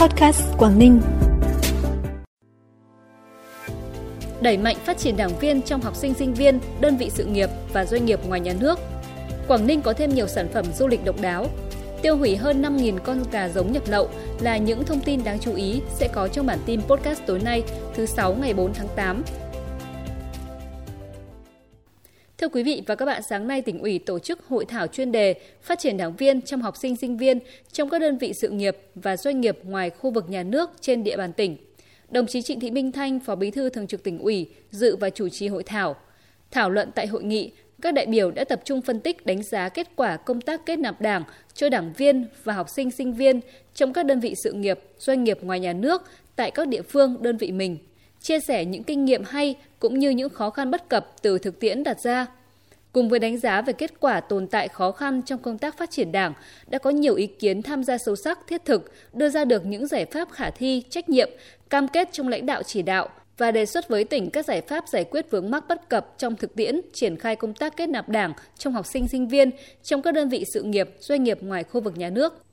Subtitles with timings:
[0.00, 1.00] Podcast Quảng Ninh.
[4.40, 7.48] Đẩy mạnh phát triển đảng viên trong học sinh sinh viên, đơn vị sự nghiệp
[7.72, 8.78] và doanh nghiệp ngoài nhà nước.
[9.48, 11.46] Quảng Ninh có thêm nhiều sản phẩm du lịch độc đáo.
[12.02, 14.08] Tiêu hủy hơn 5.000 con gà giống nhập lậu
[14.40, 17.62] là những thông tin đáng chú ý sẽ có trong bản tin podcast tối nay,
[17.94, 19.22] thứ 6 ngày 4 tháng 8.
[22.40, 25.12] Thưa quý vị và các bạn, sáng nay tỉnh ủy tổ chức hội thảo chuyên
[25.12, 27.38] đề phát triển đảng viên trong học sinh sinh viên
[27.72, 31.04] trong các đơn vị sự nghiệp và doanh nghiệp ngoài khu vực nhà nước trên
[31.04, 31.56] địa bàn tỉnh.
[32.10, 35.10] Đồng chí Trịnh Thị Minh Thanh, Phó Bí thư Thường trực tỉnh ủy, dự và
[35.10, 35.96] chủ trì hội thảo.
[36.50, 39.68] Thảo luận tại hội nghị, các đại biểu đã tập trung phân tích đánh giá
[39.68, 43.40] kết quả công tác kết nạp đảng cho đảng viên và học sinh sinh viên
[43.74, 46.02] trong các đơn vị sự nghiệp, doanh nghiệp ngoài nhà nước
[46.36, 47.78] tại các địa phương, đơn vị mình–
[48.20, 51.60] chia sẻ những kinh nghiệm hay cũng như những khó khăn bất cập từ thực
[51.60, 52.26] tiễn đặt ra.
[52.92, 55.90] Cùng với đánh giá về kết quả tồn tại khó khăn trong công tác phát
[55.90, 56.32] triển Đảng,
[56.66, 59.86] đã có nhiều ý kiến tham gia sâu sắc, thiết thực, đưa ra được những
[59.86, 61.30] giải pháp khả thi, trách nhiệm,
[61.70, 64.88] cam kết trong lãnh đạo chỉ đạo và đề xuất với tỉnh các giải pháp
[64.88, 68.08] giải quyết vướng mắc bất cập trong thực tiễn triển khai công tác kết nạp
[68.08, 69.50] Đảng trong học sinh sinh viên
[69.82, 72.44] trong các đơn vị sự nghiệp, doanh nghiệp ngoài khu vực nhà nước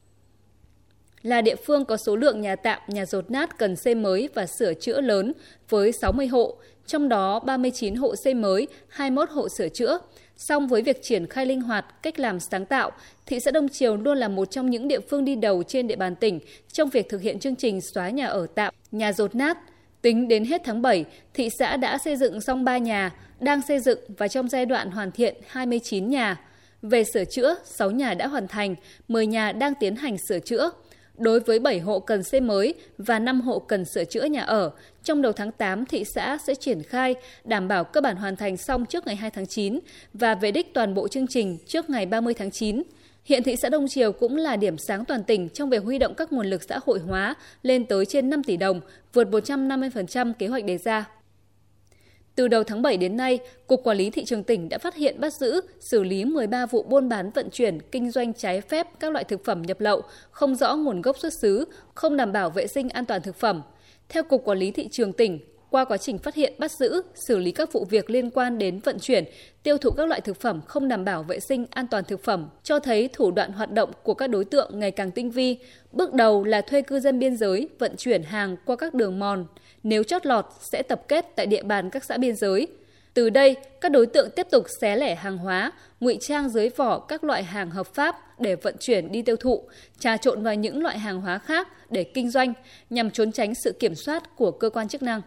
[1.27, 4.45] là địa phương có số lượng nhà tạm, nhà rột nát cần xây mới và
[4.45, 5.33] sửa chữa lớn
[5.69, 9.99] với 60 hộ, trong đó 39 hộ xây mới, 21 hộ sửa chữa.
[10.37, 12.91] Song với việc triển khai linh hoạt, cách làm sáng tạo,
[13.25, 15.95] thị xã Đông Triều luôn là một trong những địa phương đi đầu trên địa
[15.95, 16.39] bàn tỉnh
[16.71, 19.57] trong việc thực hiện chương trình xóa nhà ở tạm, nhà rột nát.
[20.01, 23.79] Tính đến hết tháng 7, thị xã đã xây dựng xong 3 nhà, đang xây
[23.79, 26.41] dựng và trong giai đoạn hoàn thiện 29 nhà.
[26.81, 28.75] Về sửa chữa, 6 nhà đã hoàn thành,
[29.07, 30.71] 10 nhà đang tiến hành sửa chữa
[31.17, 34.71] đối với 7 hộ cần xây mới và 5 hộ cần sửa chữa nhà ở.
[35.03, 38.57] Trong đầu tháng 8, thị xã sẽ triển khai đảm bảo cơ bản hoàn thành
[38.57, 39.79] xong trước ngày 2 tháng 9
[40.13, 42.83] và về đích toàn bộ chương trình trước ngày 30 tháng 9.
[43.25, 46.13] Hiện thị xã Đông Triều cũng là điểm sáng toàn tỉnh trong việc huy động
[46.15, 48.81] các nguồn lực xã hội hóa lên tới trên 5 tỷ đồng,
[49.13, 51.05] vượt 150% kế hoạch đề ra.
[52.37, 55.19] Từ đầu tháng 7 đến nay, Cục Quản lý Thị trường tỉnh đã phát hiện
[55.19, 59.11] bắt giữ, xử lý 13 vụ buôn bán vận chuyển, kinh doanh trái phép các
[59.11, 60.01] loại thực phẩm nhập lậu,
[60.31, 63.61] không rõ nguồn gốc xuất xứ, không đảm bảo vệ sinh an toàn thực phẩm.
[64.09, 65.39] Theo Cục Quản lý Thị trường tỉnh,
[65.69, 68.79] qua quá trình phát hiện, bắt giữ, xử lý các vụ việc liên quan đến
[68.79, 69.25] vận chuyển,
[69.63, 72.49] tiêu thụ các loại thực phẩm không đảm bảo vệ sinh an toàn thực phẩm,
[72.63, 75.57] cho thấy thủ đoạn hoạt động của các đối tượng ngày càng tinh vi.
[75.91, 79.45] Bước đầu là thuê cư dân biên giới vận chuyển hàng qua các đường mòn,
[79.83, 82.67] nếu chót lọt sẽ tập kết tại địa bàn các xã biên giới.
[83.13, 86.99] Từ đây, các đối tượng tiếp tục xé lẻ hàng hóa, ngụy trang dưới vỏ
[86.99, 89.63] các loại hàng hợp pháp để vận chuyển đi tiêu thụ,
[89.99, 92.53] trà trộn vào những loại hàng hóa khác để kinh doanh
[92.89, 95.21] nhằm trốn tránh sự kiểm soát của cơ quan chức năng.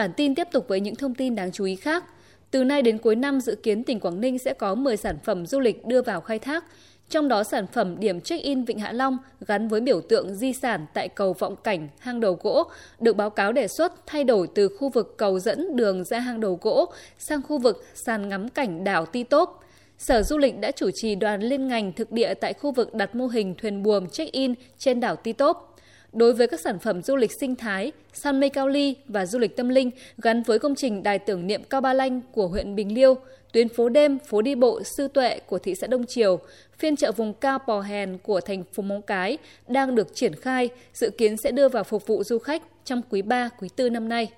[0.00, 2.04] Bản tin tiếp tục với những thông tin đáng chú ý khác.
[2.50, 5.46] Từ nay đến cuối năm dự kiến tỉnh Quảng Ninh sẽ có 10 sản phẩm
[5.46, 6.64] du lịch đưa vào khai thác,
[7.08, 10.86] trong đó sản phẩm điểm check-in Vịnh Hạ Long gắn với biểu tượng di sản
[10.94, 12.64] tại cầu Vọng Cảnh, hang đầu gỗ
[13.00, 16.40] được báo cáo đề xuất thay đổi từ khu vực cầu dẫn đường ra hang
[16.40, 19.64] đầu gỗ sang khu vực sàn ngắm cảnh đảo Ti Tốp.
[19.98, 23.14] Sở Du lịch đã chủ trì đoàn liên ngành thực địa tại khu vực đặt
[23.14, 25.69] mô hình thuyền buồm check-in trên đảo Ti Tốp
[26.12, 29.38] đối với các sản phẩm du lịch sinh thái, săn mây cao ly và du
[29.38, 32.74] lịch tâm linh gắn với công trình đài tưởng niệm Cao Ba Lanh của huyện
[32.74, 33.14] Bình Liêu,
[33.52, 36.38] tuyến phố đêm, phố đi bộ Sư Tuệ của thị xã Đông Triều,
[36.78, 39.38] phiên chợ vùng cao Pò Hèn của thành phố Móng Cái
[39.68, 43.22] đang được triển khai, dự kiến sẽ đưa vào phục vụ du khách trong quý
[43.22, 44.28] 3, quý 4 năm nay.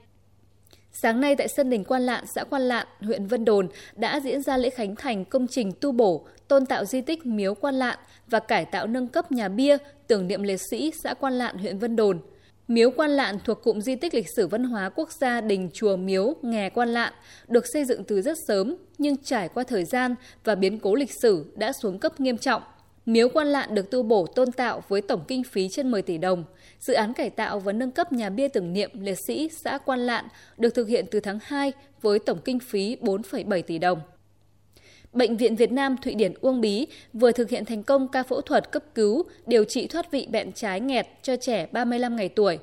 [0.92, 4.42] Sáng nay tại sân đình Quan Lạn, xã Quan Lạn, huyện Vân Đồn đã diễn
[4.42, 7.98] ra lễ khánh thành công trình tu bổ, tôn tạo di tích Miếu Quan Lạn
[8.26, 9.76] và cải tạo nâng cấp nhà bia
[10.06, 12.19] tưởng niệm liệt sĩ xã Quan Lạn, huyện Vân Đồn.
[12.69, 15.97] Miếu Quan Lạn thuộc cụm di tích lịch sử văn hóa quốc gia Đình Chùa
[15.97, 17.12] Miếu Nghè Quan Lạn,
[17.48, 20.14] được xây dựng từ rất sớm nhưng trải qua thời gian
[20.44, 22.62] và biến cố lịch sử đã xuống cấp nghiêm trọng.
[23.06, 26.18] Miếu Quan Lạn được tu bổ tôn tạo với tổng kinh phí trên 10 tỷ
[26.18, 26.44] đồng.
[26.80, 30.00] Dự án cải tạo và nâng cấp nhà bia tưởng niệm liệt sĩ xã Quan
[30.00, 30.24] Lạn
[30.58, 34.00] được thực hiện từ tháng 2 với tổng kinh phí 4,7 tỷ đồng.
[35.12, 38.41] Bệnh viện Việt Nam Thụy Điển Uông Bí vừa thực hiện thành công ca phẫu
[38.41, 42.59] thuật cấp cứu điều trị thoát vị bẹn trái nghẹt cho trẻ 35 ngày tuổi.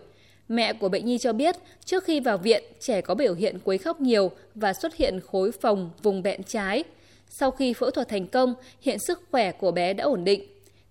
[0.50, 1.56] Mẹ của bệnh nhi cho biết,
[1.86, 5.52] trước khi vào viện, trẻ có biểu hiện quấy khóc nhiều và xuất hiện khối
[5.52, 6.84] phồng vùng bẹn trái.
[7.30, 10.44] Sau khi phẫu thuật thành công, hiện sức khỏe của bé đã ổn định.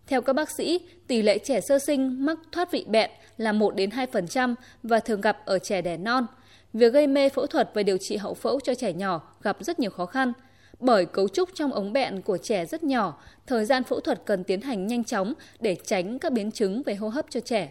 [0.07, 3.75] Theo các bác sĩ, tỷ lệ trẻ sơ sinh mắc thoát vị bẹn là 1
[3.75, 6.27] đến 2% và thường gặp ở trẻ đẻ non.
[6.73, 9.79] Việc gây mê phẫu thuật và điều trị hậu phẫu cho trẻ nhỏ gặp rất
[9.79, 10.33] nhiều khó khăn.
[10.81, 14.45] Bởi cấu trúc trong ống bẹn của trẻ rất nhỏ, thời gian phẫu thuật cần
[14.45, 17.71] tiến hành nhanh chóng để tránh các biến chứng về hô hấp cho trẻ.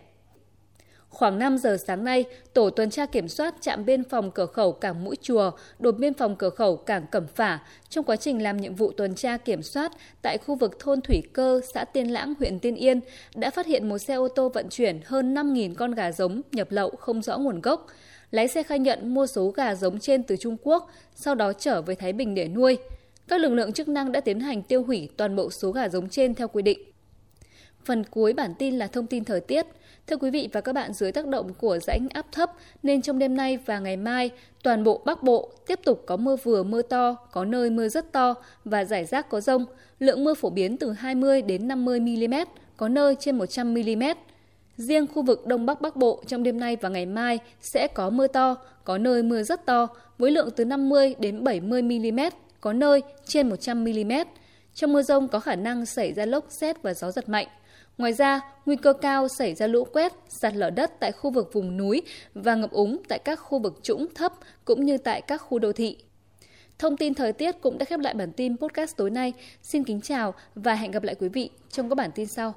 [1.10, 4.72] Khoảng 5 giờ sáng nay, tổ tuần tra kiểm soát trạm biên phòng cửa khẩu
[4.72, 7.60] cảng Mũi Chùa, đồn biên phòng cửa khẩu cảng Cẩm Phả
[7.90, 11.24] trong quá trình làm nhiệm vụ tuần tra kiểm soát tại khu vực thôn Thủy
[11.34, 13.00] Cơ, xã Tiên Lãng, huyện Tiên Yên
[13.36, 16.68] đã phát hiện một xe ô tô vận chuyển hơn 5.000 con gà giống nhập
[16.72, 17.88] lậu không rõ nguồn gốc.
[18.32, 21.82] Lái xe khai nhận mua số gà giống trên từ Trung Quốc, sau đó trở
[21.82, 22.78] về Thái Bình để nuôi.
[23.28, 26.10] Các lực lượng chức năng đã tiến hành tiêu hủy toàn bộ số gà giống
[26.10, 26.80] trên theo quy định.
[27.88, 29.66] Phần cuối bản tin là thông tin thời tiết.
[30.08, 32.52] Thưa quý vị và các bạn, dưới tác động của rãnh áp thấp
[32.84, 34.30] nên trong đêm nay và ngày mai,
[34.64, 38.12] toàn bộ Bắc Bộ tiếp tục có mưa vừa mưa to, có nơi mưa rất
[38.12, 38.34] to
[38.66, 39.66] và rải rác có rông.
[40.00, 42.34] Lượng mưa phổ biến từ 20 đến 50 mm,
[42.78, 44.04] có nơi trên 100 mm.
[44.78, 48.10] Riêng khu vực Đông Bắc Bắc Bộ trong đêm nay và ngày mai sẽ có
[48.10, 49.88] mưa to, có nơi mưa rất to
[50.18, 52.20] với lượng từ 50 đến 70 mm,
[52.62, 54.12] có nơi trên 100 mm.
[54.74, 57.48] Trong mưa rông có khả năng xảy ra lốc xét và gió giật mạnh.
[57.98, 61.54] Ngoài ra, nguy cơ cao xảy ra lũ quét, sạt lở đất tại khu vực
[61.54, 62.02] vùng núi
[62.34, 64.34] và ngập úng tại các khu vực trũng thấp
[64.66, 65.98] cũng như tại các khu đô thị.
[66.80, 69.34] Thông tin thời tiết cũng đã khép lại bản tin podcast tối nay.
[69.62, 72.56] Xin kính chào và hẹn gặp lại quý vị trong các bản tin sau.